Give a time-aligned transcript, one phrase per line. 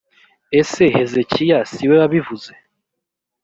[0.59, 2.51] ese hezekiya si we wabivuze